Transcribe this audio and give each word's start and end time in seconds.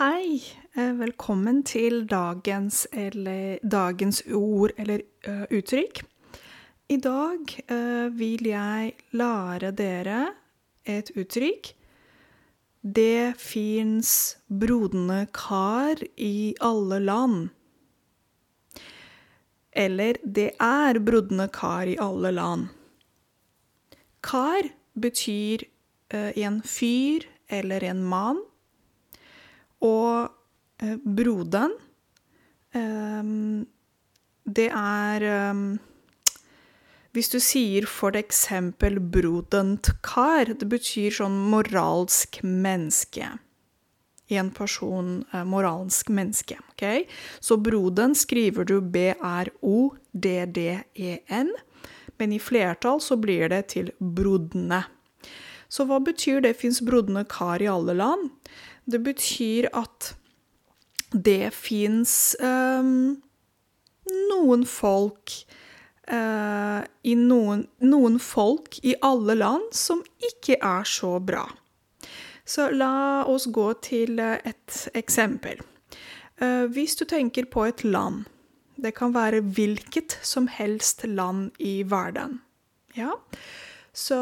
Hei, 0.00 0.40
eh, 0.80 0.94
velkommen 0.96 1.58
til 1.68 2.06
dagens, 2.08 2.86
eller, 2.92 3.58
dagens 3.60 4.22
ord 4.32 4.72
eller 4.80 5.02
uh, 5.28 5.42
uttrykk. 5.52 6.00
I 6.88 6.96
dag 7.04 7.52
uh, 7.68 8.06
vil 8.16 8.48
jeg 8.48 8.94
lære 9.12 9.74
dere 9.76 10.22
et 10.88 11.12
uttrykk. 11.20 11.74
Det 12.80 13.36
fins 13.36 14.14
brodne 14.48 15.26
kar 15.36 16.00
i 16.16 16.54
alle 16.64 17.02
land. 17.04 17.50
Eller 19.84 20.16
det 20.24 20.54
er 20.56 21.04
brodne 21.04 21.50
kar 21.52 21.92
i 21.92 22.00
alle 22.00 22.32
land. 22.40 22.70
Kar 24.24 24.72
betyr 24.96 25.68
uh, 26.14 26.32
en 26.32 26.62
fyr 26.64 27.28
eller 27.52 27.84
en 27.92 28.00
mann. 28.00 28.46
Og 29.80 30.28
eh, 30.82 30.96
broderen 31.04 31.72
eh, 32.76 33.24
Det 34.44 34.68
er 34.68 35.22
eh, 35.24 35.60
Hvis 37.16 37.30
du 37.32 37.40
sier 37.42 37.86
for 37.90 38.10
eksempel 38.16 39.00
'brodent 39.00 39.90
kar', 40.02 40.54
det 40.54 40.68
betyr 40.70 41.10
sånn 41.10 41.50
moralsk 41.50 42.42
menneske. 42.44 43.38
En 44.30 44.50
person, 44.54 45.24
eh, 45.32 45.44
moralsk 45.44 46.08
menneske. 46.08 46.56
ok? 46.70 47.06
Så 47.40 47.56
broden 47.56 48.14
skriver 48.14 48.64
du 48.64 48.80
B-r-o-d-d-e-n, 48.80 49.50
men 52.18 52.32
i 52.32 52.38
flertall 52.38 53.00
så 53.00 53.16
blir 53.16 53.48
det 53.48 53.66
til 53.74 53.90
brodne. 53.98 54.84
Så 55.70 55.84
hva 55.86 56.00
betyr 56.02 56.40
det 56.42 56.56
fins 56.58 56.80
brodne 56.82 57.24
kar 57.30 57.62
i 57.62 57.66
alle 57.70 57.94
land? 57.94 58.30
Det 58.84 59.00
betyr 59.04 59.68
at 59.76 60.14
det 61.10 61.50
fins 61.54 62.36
um, 62.40 63.18
noen 64.30 64.66
folk 64.66 65.34
uh, 66.10 66.82
i 67.02 67.14
noen, 67.18 67.64
noen 67.82 68.18
folk 68.22 68.78
i 68.86 68.94
alle 69.06 69.36
land 69.38 69.72
som 69.74 70.02
ikke 70.30 70.58
er 70.62 70.86
så 70.86 71.16
bra. 71.22 71.44
Så 72.46 72.70
la 72.74 73.26
oss 73.30 73.46
gå 73.52 73.68
til 73.84 74.18
et 74.22 74.78
eksempel. 74.98 75.60
Uh, 76.40 76.66
hvis 76.72 76.96
du 76.98 77.04
tenker 77.04 77.50
på 77.52 77.66
et 77.68 77.82
land 77.84 78.24
Det 78.80 78.94
kan 78.96 79.12
være 79.12 79.42
hvilket 79.44 80.14
som 80.24 80.46
helst 80.48 81.02
land 81.04 81.50
i 81.58 81.82
verden. 81.84 82.38
Ja? 82.96 83.12
Så 83.92 84.16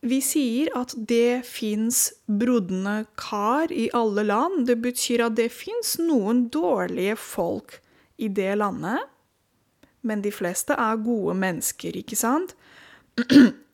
vi 0.00 0.20
sier 0.24 0.70
at 0.78 0.94
det 0.96 1.44
fins 1.44 2.06
brodne 2.24 3.04
kar 3.20 3.72
i 3.72 3.90
alle 3.96 4.24
land. 4.24 4.64
Det 4.68 4.78
betyr 4.80 5.26
at 5.26 5.36
det 5.36 5.50
fins 5.52 5.98
noen 6.00 6.46
dårlige 6.52 7.18
folk 7.20 7.76
i 8.20 8.30
det 8.32 8.54
landet, 8.60 9.00
men 10.00 10.22
de 10.24 10.32
fleste 10.32 10.76
er 10.76 11.02
gode 11.04 11.34
mennesker, 11.36 11.96
ikke 12.00 12.16
sant? 12.16 12.56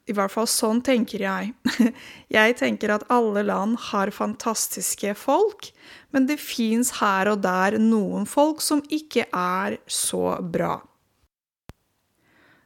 I 0.06 0.14
hvert 0.14 0.30
fall 0.30 0.47
sånn 0.50 0.82
tenker 0.86 1.22
jeg. 1.22 1.54
Jeg 2.36 2.58
tenker 2.58 2.92
at 2.94 3.06
alle 3.10 3.42
land 3.47 3.78
har 3.88 4.14
fantastiske 4.14 5.14
folk, 5.19 5.70
men 6.14 6.28
det 6.30 6.38
fins 6.42 6.97
her 7.00 7.32
og 7.32 7.42
der 7.47 7.78
noen 7.82 8.27
folk 8.30 8.62
som 8.62 8.82
ikke 8.86 9.27
er 9.30 9.78
så 9.91 10.36
bra. 10.42 10.78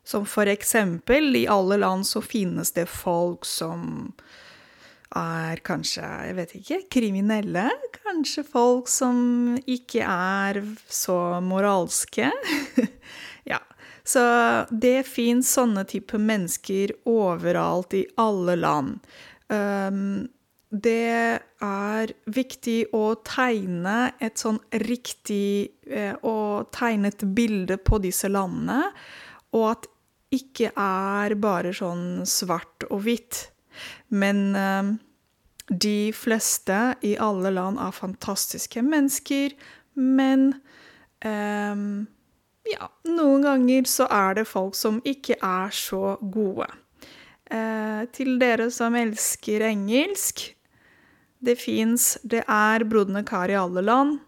Som 0.05 0.27
for 0.27 0.49
eksempel, 0.51 1.35
i 1.37 1.47
alle 1.51 1.81
land 1.81 2.07
så 2.07 2.23
finnes 2.25 2.73
det 2.77 2.89
folk 2.91 3.47
som 3.47 4.13
er 5.17 5.59
kanskje, 5.67 6.05
jeg 6.29 6.37
vet 6.39 6.55
ikke, 6.61 6.81
kriminelle. 6.95 7.67
Kanskje 8.03 8.45
folk 8.47 8.91
som 8.91 9.59
ikke 9.67 10.07
er 10.07 10.63
så 10.89 11.19
moralske. 11.45 12.31
ja. 13.53 13.61
Så 14.07 14.23
det 14.71 15.05
fins 15.07 15.51
sånne 15.55 15.85
type 15.91 16.19
mennesker 16.19 16.95
overalt 17.11 17.95
i 17.99 18.05
alle 18.19 18.57
land. 18.59 19.01
Um, 19.51 20.29
det 20.71 21.43
er 21.67 22.13
viktig 22.31 22.79
å 22.95 23.17
tegne 23.27 24.13
et 24.23 24.39
sånn 24.39 24.61
riktig 24.87 25.75
eh, 25.91 26.15
Å 26.15 26.63
tegne 26.71 27.11
et 27.11 27.25
bilde 27.35 27.75
på 27.83 27.99
disse 27.99 28.31
landene, 28.31 28.93
og 29.57 29.65
at 29.73 29.89
ikke 30.35 30.71
er 30.79 31.35
bare 31.43 31.73
sånn 31.75 32.23
svart 32.29 32.87
og 32.91 33.03
hvitt. 33.07 33.49
Men 34.15 34.55
eh, 34.59 34.93
de 35.71 36.13
fleste 36.15 36.79
i 37.07 37.17
alle 37.23 37.53
land 37.55 37.81
er 37.83 37.95
fantastiske 37.95 38.83
mennesker, 38.87 39.55
men 39.99 40.53
eh, 41.27 41.83
ja, 42.71 42.91
noen 43.11 43.47
ganger 43.47 43.91
så 43.91 44.07
er 44.11 44.39
det 44.41 44.47
folk 44.51 44.79
som 44.79 45.01
ikke 45.07 45.39
er 45.43 45.75
så 45.75 46.17
gode. 46.21 46.69
Eh, 47.51 48.07
til 48.15 48.37
dere 48.39 48.69
som 48.71 48.95
elsker 48.95 49.65
engelsk 49.67 50.53
Det 51.43 51.57
fins 51.59 52.13
Det 52.23 52.45
er 52.47 52.85
brodne 52.87 53.25
kar 53.27 53.51
i 53.51 53.57
alle 53.59 53.83
land. 53.83 54.21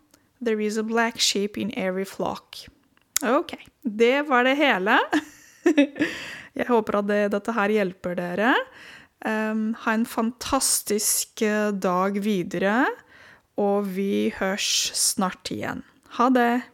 There 0.42 0.58
is 0.58 0.76
a 0.76 0.82
black 0.82 1.20
sheep 1.20 1.56
in 1.56 1.70
every 1.76 2.04
flock. 2.04 2.56
OK. 3.22 3.54
Det 3.82 4.22
var 4.28 4.44
det 4.46 4.56
hele. 4.58 4.98
Jeg 6.58 6.68
håper 6.68 6.98
at 7.00 7.08
det, 7.08 7.20
dette 7.32 7.54
her 7.56 7.72
hjelper 7.72 8.18
dere. 8.18 8.52
Um, 9.22 9.70
ha 9.84 9.94
en 9.94 10.04
fantastisk 10.08 11.44
eh, 11.46 11.70
dag 11.70 12.18
videre, 12.24 12.84
og 13.60 13.86
vi 13.94 14.32
høres 14.34 14.90
snart 14.98 15.52
igjen. 15.54 15.84
Ha 16.18 16.28
det! 16.34 16.71